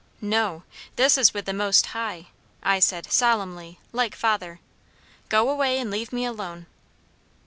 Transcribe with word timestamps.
"No, 0.23 0.63
this 0.95 1.15
is 1.15 1.31
with 1.31 1.45
the 1.45 1.53
Most 1.53 1.85
High," 1.85 2.29
I 2.63 2.79
said 2.79 3.11
solemnly, 3.11 3.77
like 3.91 4.15
father. 4.15 4.59
"Go 5.29 5.47
away 5.47 5.77
and 5.77 5.91
leave 5.91 6.11
me 6.11 6.25
alone." 6.25 6.65